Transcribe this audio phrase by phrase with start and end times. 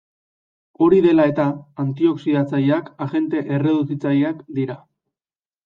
[0.85, 1.45] Hori dela eta,
[1.83, 4.83] antioxidatzaileak agente erreduzitzaileak dira.